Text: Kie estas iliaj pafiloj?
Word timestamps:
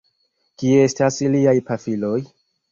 Kie 0.63 0.79
estas 0.85 1.19
iliaj 1.27 1.55
pafiloj? 1.71 2.19